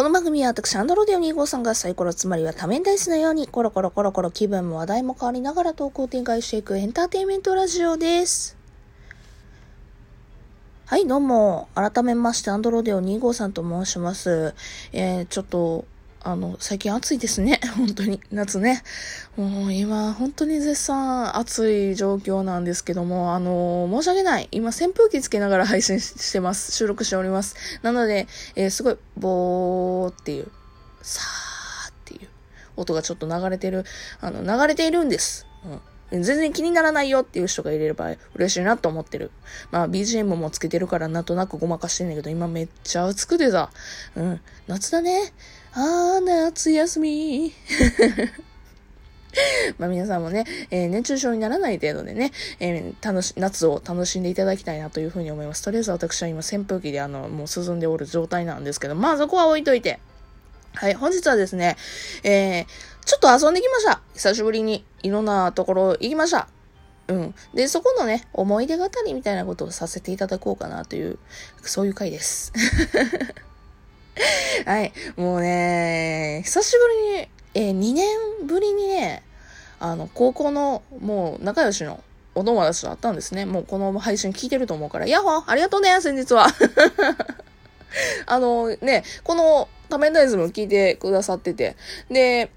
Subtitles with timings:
[0.00, 8.56] この番組は私、アンドロデオ2号さんがサイコロつまりは多面ダイスのようにコロコロコロコロ気分も話題も変わりながら投稿を展開していくエンターテインメントラジオです。
[10.86, 11.68] はい、どうも。
[11.74, 14.54] 改めまして、アンドロデオ2号さんと申します。
[14.94, 15.84] えー、ちょっと、
[16.22, 17.60] あの、最近暑いですね。
[17.76, 18.20] 本当に。
[18.30, 18.82] 夏ね。
[19.36, 24.48] もう今、本当に絶賛暑い状況なんですけども、あの、申し訳ない。
[24.50, 26.72] 今、扇風機つけながら配信してます。
[26.76, 27.56] 収録しております。
[27.82, 30.48] なので、えーすごい、ボーっていう、
[31.00, 32.28] さーっていう
[32.76, 33.86] 音がちょっと流れてる、
[34.20, 35.46] あの、流れているんです。
[35.64, 35.80] うん。
[36.10, 39.30] 全然気にならないよっていう人がいれば嬉しいなと思ってる。
[39.70, 43.70] まあ BGM もつけてるからなんとなくごまかしてんだけど、今めっちゃ暑くてさ。
[44.16, 44.40] うん。
[44.66, 45.32] 夏だね。
[45.72, 47.52] あー、夏休み。
[49.78, 55.62] まあ皆さんもね、えー熱中症にならない程度でね、えー楽し、夏を楽しんでいただきたいなというふうに思います。
[55.62, 60.00] とりあえず私は今扇風機であの、もう涼んでおる状態なんですけど、まあそこは置いといて。
[60.74, 61.76] はい、本日はですね、
[62.22, 62.66] えー、
[63.04, 64.00] ちょっと遊んできました。
[64.14, 66.48] 久しぶりにいろんなところ行きました。
[67.08, 67.34] うん。
[67.54, 71.18] で、そこのね、思い出語りみたいなことをさせていただこうかなという、
[71.62, 72.52] そういう回です。
[74.66, 74.92] はい。
[75.16, 78.08] もうね、久しぶりに、えー、2年
[78.46, 79.22] ぶりにね、
[79.78, 82.02] あの、高校の、もう、仲良しの
[82.34, 83.46] お友達と会ったんですね。
[83.46, 86.46] もうこの配信聞いてると思うから、ヤッホーありがとうね、先日は。
[88.26, 91.76] あのね、この仮面ダイズも聞いてくださってて、
[92.08, 92.50] で、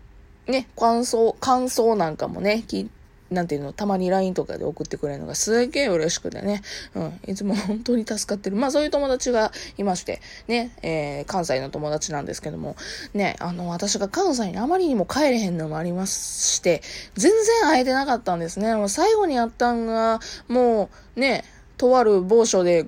[0.47, 2.89] ね、感想、感想なんかもね、き
[3.33, 6.61] なんていうの、たまに LINE とかで送ってくれるのがすげえ嬉しくてね、
[6.95, 8.55] うん、いつも本当に助かってる。
[8.55, 12.75] まあそういう友達がいまして、ね、えー、関西の友達なんですけども、
[13.13, 16.81] ね、あの、私が関西にあまりにも帰れへんのもありまして、
[17.15, 18.75] 全然会えてなかったんですね。
[18.75, 21.43] もう最後にやったんが、もう、ね、
[21.77, 22.85] とある某所で、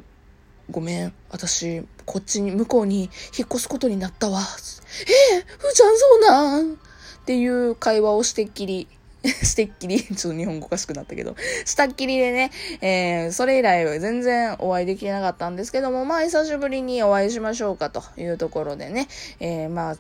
[0.72, 3.04] ごめん、私、こっちに、向こうに
[3.38, 4.40] 引っ越すことになったわ。
[4.40, 6.78] えー、ふーちゃんそうなんっ
[7.26, 8.88] ていう会話をしてっきり、
[9.44, 19.08] してっきり、 ちょっと日本語おかしくなったけど、したっきりでね、えー、それ以来全然お会いできなかったんですけども、まあ久しぶりにお会いしましょうかというところでね、
[19.40, 19.96] えー、まあ、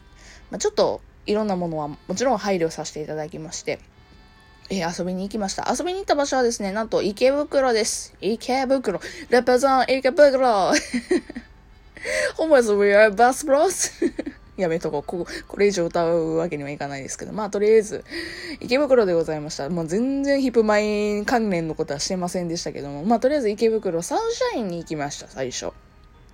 [0.51, 3.79] まあ、ちょっといろんなものはもちろん配慮させていただきまして、
[4.69, 5.71] えー遊びに行きました。
[5.71, 8.15] 遊びに行った場所はですね、なんと池袋です。
[8.21, 8.99] 池袋。
[9.29, 10.73] レペザン池袋。
[12.35, 13.91] ホモズ We are Bass Bros.
[14.57, 15.03] やめとこう。
[15.03, 17.33] ここれ以上歌うわけにはいかないですけど。
[17.33, 18.03] まあ、とりあえず、
[18.59, 19.69] 池袋でございました。
[19.69, 23.03] もう全然ヒップマイン関連のことはしてませんでしたけども。
[23.03, 25.71] まあ、とりあえず池袋サンシャインに行きました、最初。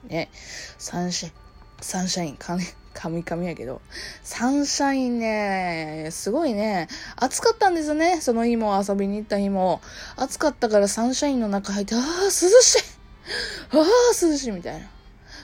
[0.08, 0.30] ね。
[0.78, 1.34] サンシャイン、
[1.82, 3.82] サンシャイン、かね、カミカミやけど。
[4.24, 8.22] サンシャインね、すごいね、暑かったんですね。
[8.22, 9.82] その日も遊びに行った日も。
[10.16, 13.02] 暑かったからサンシャインの中入って、ああ、涼しい
[13.72, 14.88] ああ、涼しいみたいな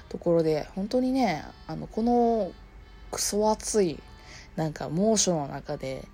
[0.10, 2.52] ところで、本当にね、あの、この
[3.12, 4.00] クソ暑い、
[4.56, 6.08] なんか猛暑の中で、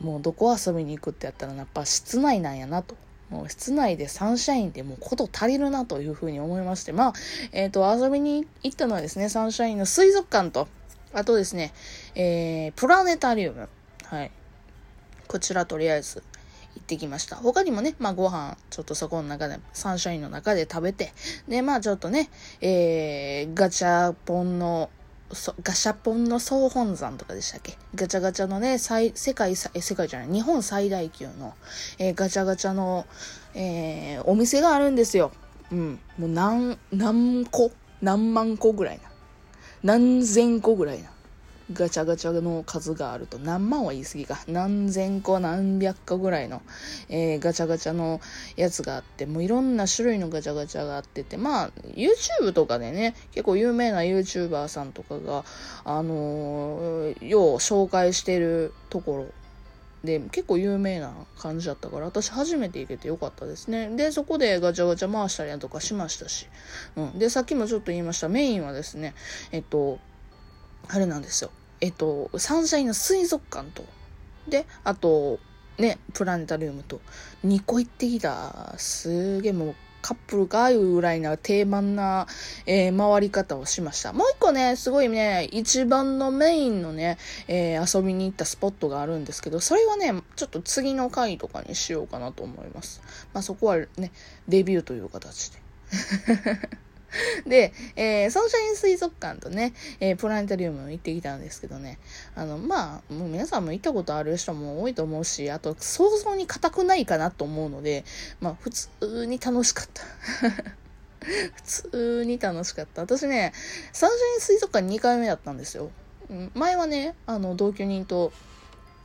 [0.00, 2.96] もうどこ遊びに行くってやったら、やっぱ室内なんやなと。
[3.30, 7.12] もう室内でサンシャインってもうこと足りるなというふうに思いまして、まあ、
[7.52, 10.66] えっ、と、遊びに行ったのはですね、サンシャインの水族館と、
[11.12, 11.72] あとですね、
[12.16, 13.68] えー、プラネタリウム。
[14.04, 14.32] はい。
[15.28, 16.24] こちらとりあえず
[16.74, 17.36] 行ってきました。
[17.36, 21.12] 他にもね、まあご飯、ちょっとそこの中で、サンシャインの中で食べて、
[21.48, 22.30] で、まあちょっとね、
[22.60, 24.90] えー、ガチャポンの、
[25.32, 27.76] そガシャポンの総本山とかでしたっけ？
[27.94, 31.54] ガチャガチャのね、世界、世界じゃない、日本最大級の、
[31.98, 33.06] えーガチャガチャの、
[33.54, 35.32] えーお店があるんですよ。
[35.70, 36.00] うん。
[36.18, 37.70] もう何、何個？
[38.02, 39.04] 何万個ぐらいな。
[39.82, 41.10] 何千個ぐらいな。
[41.72, 44.38] ガチャガチャの数があると、何万は言い過ぎか。
[44.48, 46.62] 何千個、何百個ぐらいの、
[47.08, 48.20] えーガチャガチャの
[48.56, 55.44] やつがあって、もういろんな種類のガチャガチャがあってて、まあ、YouTube とかでね、結構有名な YouTuber さんとかが、
[55.84, 59.26] あのーよう紹介してるところ
[60.04, 63.90] で、結構有名な感じだったから、私初めて行けてよかったですね。
[63.96, 66.46] で、そこでガチャガチャ回したりだとかしましたし。
[66.96, 67.18] うん。
[67.18, 69.14] で、さっきもちょっと言いました、メインはですね、
[69.52, 69.98] えっと、
[70.88, 71.50] あれなんですよ。
[71.80, 73.84] えっと、サンシャインの水族館と、
[74.48, 75.38] で、あと、
[75.78, 77.00] ね、プラネタリウムと、
[77.44, 82.26] 2個行ってきた、すげえもう、カップルかいうぐらいな定番な、
[82.66, 84.12] えー回り方をしました。
[84.12, 87.18] もう一個ね、すごいね、一番のメインのね、
[87.48, 93.02] えー遊びに行ったスポットがあるんですけど、それはね、ちょっと次の回とかにしようかなと思います。
[93.32, 94.12] まあそこはね、
[94.48, 95.58] デビューという形で。
[97.46, 101.98] で、えーサンシャイン水族館とね、えープラネタリウム行ってきたんですけどね、
[102.34, 108.04] あの、まあ、もう皆さんも行ったことある人も多いと思うし、あと想像に固くないかなと思うので、
[108.40, 110.02] まあ、普通に楽しかった。
[111.20, 113.02] 普通に楽しかった。
[113.02, 113.52] 私ね、
[113.92, 115.90] サンシャイン水族館2回目だったんですよ。
[116.54, 118.32] 前はね、あの、同居人と、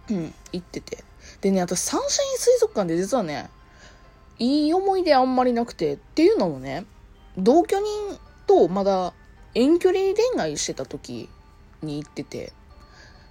[0.10, 1.04] うん、行ってて。
[1.42, 3.50] でね、私、サンシャイン水族館で実はね、
[4.38, 6.86] いい思い出あんまりなくて、っていうのもね、
[7.38, 9.14] 同居人とまだ
[9.54, 11.30] 遠距離恋愛してた時
[11.82, 12.54] に行ってて、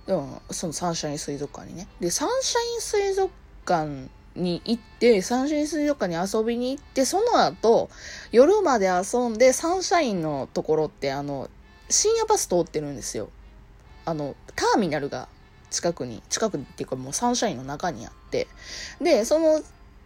[0.06, 1.89] うん、そのサンシャイン水族館にね。
[2.01, 3.33] で、サンシャイン水族
[3.67, 7.89] 館に行って、サンシャイン水族館に遊びに行って、その後、
[8.33, 11.49] 夜まで遊んで、サンシャインのところって、あの、
[11.89, 13.31] 深夜バス通ってるんですよ。
[14.05, 15.29] あの、ターミナルが
[15.71, 18.49] 近くに、近くっていうかもうサンシャインの中にあって、
[19.01, 19.62] で、その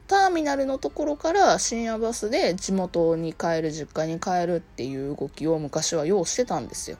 [0.08, 6.96] ターミナルのところから深夜バスで地元に帰る、実家に帰るっていう動きを昔はようしてたんですよ。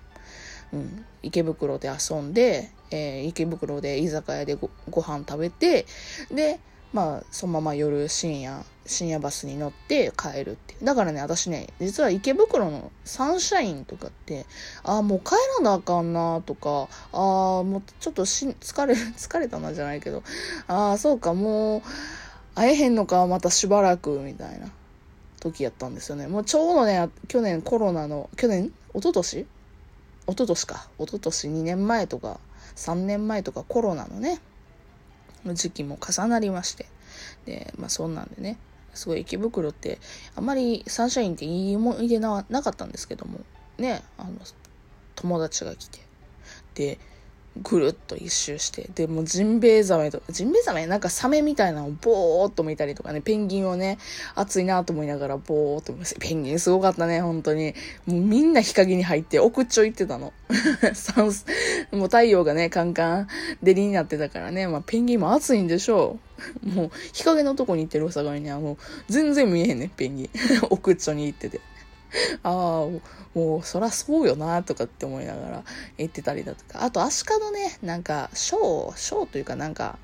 [0.73, 5.87] うん、池袋で遊んで、えー、池袋で居酒屋でごご飯食べて、
[6.31, 6.61] で、
[6.93, 10.77] まあ、そのまま夜深夜、深夜バスに乗って帰るって。
[10.83, 14.47] だからね、私ね、実は池袋のサンシャインとかって、
[14.85, 20.23] ああ、もう帰らなあかんなとか、ああ、もうちょっとし疲れ、 疲れたなじゃないけど、
[20.67, 21.83] ああ、そうか、もう、
[22.59, 24.69] 会えへんのか、またしばらく、みたいな
[25.39, 26.27] 時やったんですよね。
[26.27, 28.73] もうちょうどね、去年コロナの、去年？
[28.95, 29.41] 一昨年？
[29.41, 29.47] 一
[30.27, 30.89] 昨年か。
[30.99, 32.41] 一昨年2年前とか、
[32.75, 34.41] 3年前とかコロナのね、
[35.45, 36.87] の時期も重なりまして。
[37.47, 38.59] で、まあそんなんでね、
[38.93, 40.01] すごい池袋って、
[40.35, 43.39] あまりサンシャインっていい思い出ななかったんですけども、
[43.79, 44.33] ね、あの、
[45.15, 46.01] 友達が来て、
[46.75, 46.99] で、
[47.63, 53.99] ぐるっと一周して、で、もジンベエザメと、ジンベエザメなんかサメみたいなのをボーっと見たりとかね、ペンギンをね、
[54.35, 56.15] 熱いなと思いながらボーっと見ます。
[56.19, 57.75] ペンギンすごかったね、本当に。
[58.07, 60.33] もうみんな日陰に入って奥っちょ行ってたの。
[61.93, 63.29] もう太陽がね、カンカン
[63.63, 66.19] 照りになってたからね、まあペンギンも暑いんでしょ
[66.65, 66.69] う。
[66.69, 68.77] もう日陰のとこに行ってるお魚にはもう
[69.09, 70.31] 全然見えへんね、ペンギン。
[70.71, 71.61] 奥っちょに行ってて。
[72.43, 72.53] ああ、
[73.35, 75.65] もうそらそうよなとかって思いながら
[75.97, 76.83] 言ってたりだとか。
[76.85, 79.99] あと、アシカのね、なんか、ショー、ショーというかなんか、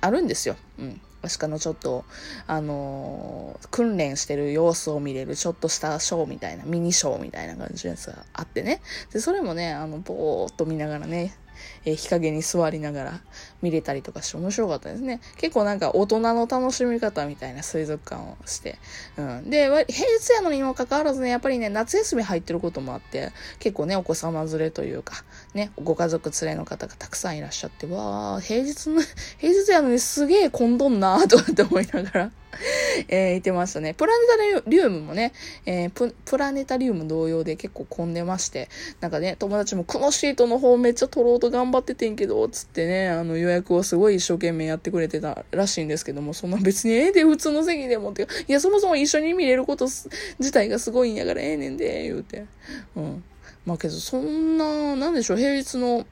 [0.00, 0.56] あるんですよ。
[0.78, 1.00] うん。
[1.22, 2.04] アシカのちょっと、
[2.46, 8.80] あのー、訓練してる様子を見れる、ちょっとしたショーみたいな、ミニショーみたいな感じのやつがあってね。
[9.12, 11.36] で、それもね、あの、ぼーっと見ながらね、
[11.84, 13.20] えー、日陰に座りながら
[13.62, 15.20] 見れたりとかして面白かったですね。
[15.36, 18.78] 結構なんか大人の楽しみ方みたいな水族館をして。
[19.16, 19.50] うん。
[19.50, 25.24] で、平日やのにもかかわらずね、やっぱりね、夏休み入ってることもあって、結構ね、お子様連れというか、
[25.54, 29.02] ね、ご家族連れの方がたくさんいらっしゃって、わー、平日の、
[29.38, 32.30] 平日やのにすげえ混んどんなーとかって思いながら
[33.08, 33.94] えー、いてましたね。
[33.94, 35.32] プラネタリウムもね、
[35.64, 38.68] えー、プ、プラネタリウム同様で結構混んでまして、
[39.00, 52.46] なんかね、友達もこのシートの方めっちゃ取ろうと頑張っててんけど、つってね、あの予約をすごい一生懸命やってくれてたらしいんですけども、そんな別にええで普通の席でもって、いや、そもそも一緒に見れること自体がすごいんやからええねんで、言うて。
[52.96, 53.24] うん。
[53.64, 56.06] まあけど、そんな、なんでしょう、平日の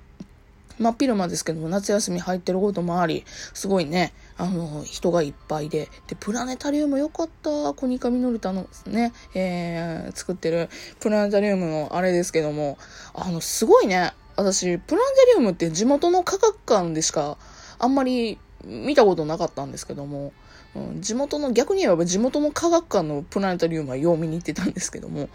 [0.79, 7.75] 真っ昼間ですけども、夏休み入ってることもあり、すごいね、あの、人がいっぱいで、で、プラネタリウムよかった。
[7.75, 12.77] コニカミノルタのね、えー、作ってるプラネタリウムのあれですけども、
[13.15, 14.13] あの、すごいね。
[14.37, 17.39] 私、プラネタリウムって地元の科学館でしか
[17.79, 20.33] あんまり見たことなかったんですけども、
[20.75, 25.29] うん、地元の、逆に言えば地元の科学館のプラネタリウムはよう見に行ってたんですけども、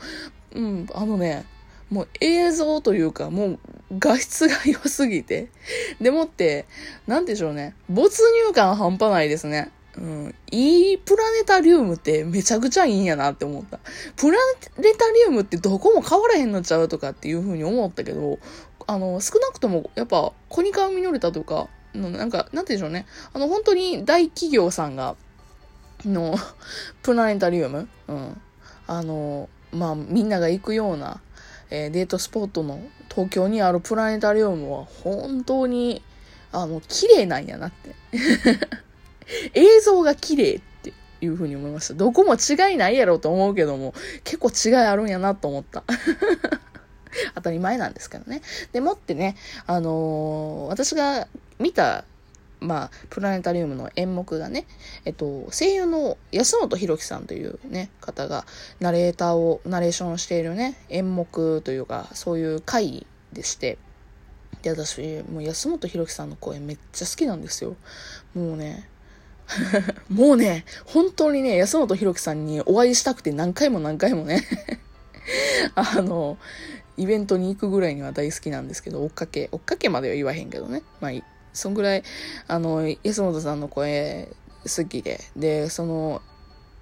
[0.53, 1.45] うん、あのね、
[1.89, 3.59] もう映像というか、もう
[3.97, 5.49] 画質が良すぎて。
[5.99, 6.67] でもって、
[7.07, 7.75] なんでしょうね。
[7.89, 9.71] 没入感半端ないですね。
[9.97, 10.35] うん。
[10.51, 13.79] いいプラネタリウムってめちゃくちゃいいんやなって思った。
[14.15, 14.37] プラ
[14.77, 18.37] ネタリウムってどこも変わらへんのちゃうとかっていう風に思ったけど、
[18.89, 23.05] あの、少なくともやっぱコニカミノルタとか、のなんか、なんて言うんでしょうね。
[23.33, 25.15] あの、本当に大企業さんが、
[26.05, 26.35] の、
[27.03, 28.41] プラネタリウムうん。
[28.87, 31.21] あの、まあ、みんなが行くような、
[31.69, 36.01] えー、デートスポットの東京にあるプラネタリウムは本当に、
[36.51, 37.95] あの、綺麗なんやなって。
[39.53, 41.93] 映像が綺麗っていう風に思いました。
[41.93, 43.93] どこも違いないやろうと思うけども、
[44.23, 45.83] 結構違いあるんやなと思った。
[47.35, 48.41] 当たり前なんですけどね。
[48.71, 49.35] でもってね、
[49.67, 51.27] あのー、私が
[51.59, 52.05] 見た
[52.61, 54.65] まあ、プラネタリウムの演目がね、
[55.05, 58.45] えっと、声優の安本博樹さんというね、方が、
[58.81, 63.77] ナレーターを、ナレーションしているね、演目というか、そういう回でして、
[64.61, 67.77] で、私、もう安本博樹さんの声めっちゃ好きなんですよ。
[68.35, 68.89] もうね、
[70.09, 74.43] もうね、本当にね、安本博樹さんにお会いしたくて何回も何回もね
[75.75, 76.37] あの、
[76.99, 80.83] イベントに行くぐらいには大好きなんですけど、追っかけ、追っかけまでは言わへんけどね。
[80.99, 81.11] まあ、
[81.53, 82.03] そんぐらい、
[82.47, 84.27] あの、安本さんの声
[84.63, 86.21] 好きで、で、その、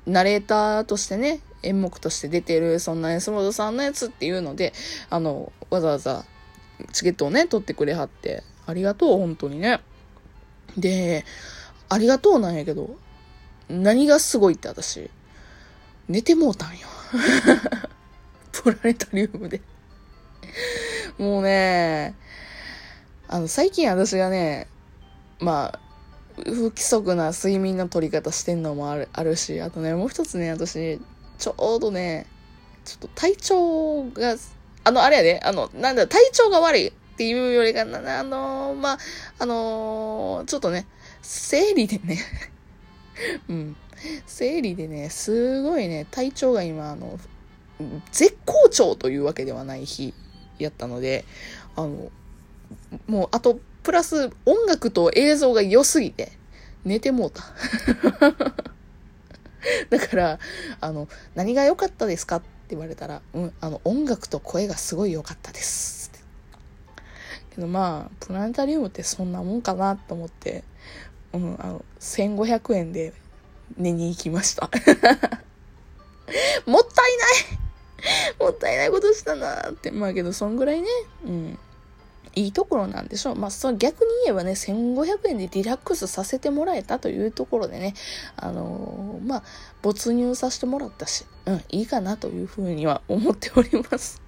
[0.08, 4.74] ナレーターとしてね、演目として出てる、そんな安本さんのやつっていうので、
[5.12, 6.26] あの、わざわざ
[6.94, 9.82] チケットをね、取ってくれはって、ありがとう、本当にね。
[10.78, 11.26] で、
[11.90, 12.98] ありがとうなんやけど、
[13.70, 15.12] 何がすごいって私、
[16.10, 16.88] 寝てもうたんよ。
[18.52, 19.62] プラネタリウムで
[21.18, 22.16] もうね、
[23.28, 24.68] あの、最近私がね、
[25.40, 25.80] まあ、
[26.44, 31.00] 不規則な睡眠の取り方してんのもあるあるし、あとね、もう一つね、私、
[31.38, 32.28] ちょうどね、
[32.86, 34.36] ちょっと体調が、
[34.84, 38.98] あの、あれやで、あの、なんだ、体調が悪いっていうよりかな、あのまあ、
[39.40, 40.86] あのちょっとね、
[41.22, 42.20] 生理でね
[43.50, 43.76] うん。
[44.28, 47.20] 生理でね、すごいね、体調が今、あの、
[48.12, 50.14] 絶好調というわけではない日
[50.64, 51.26] やったので、
[51.76, 52.12] あの、
[53.08, 56.32] もう、あと、プラス音楽と映像が良すぎて、
[56.86, 57.44] 寝てもうた。
[59.90, 60.40] だから、
[60.80, 65.98] あの、何が良かったですかって言われたら、うん、あの、音楽と声がすごい良かったです。
[67.58, 70.64] けどまあ、プラネタリウムってそんなもんかなと思って、
[71.34, 73.14] うん、あの、1500円で
[73.76, 74.70] 寝に行きました。
[76.66, 77.67] もったいない
[78.40, 79.92] もったいないことしたなって。
[79.92, 80.88] まあけど、そんぐらいね、
[81.26, 81.60] うん。
[82.36, 83.36] いいところなんでしょう。
[83.36, 87.96] まあ、その逆に言えばね、1500円でリラックスさせてもらえたというところでね、
[88.36, 89.44] あのー、まあ、
[89.82, 94.22] 没入させてもらったし、うん、いいかなというふうには思っております。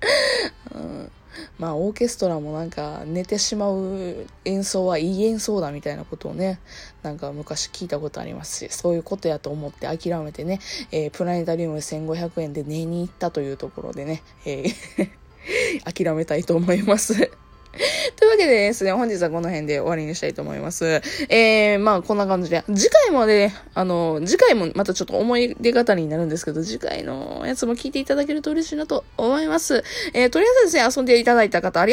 [0.74, 1.10] うん、
[1.58, 6.60] まあ、オーケストラもなんか、寝てしまう演奏はいい演奏だみたいなことをね、
[7.02, 10.60] なんか昔聞いたことありますし、そういうことやと思って諦めてね、
[10.90, 15.10] えー、プラネタリウム1500円で寝に行ったというところでね、えー
[15.84, 17.30] 諦めたいと思います。
[18.16, 21.02] というわけでですね、本日はこの辺で終わりにしたいと思います。
[21.28, 29.82] えー、まあこんな感じで、次回まで、あの、次回もまたちょっと思い出語りになるんですけど、次回のやつも聞いていただけると嬉しいなと思います。
[30.12, 31.92] えー、とりあえずですね、遊んでいただいた方あり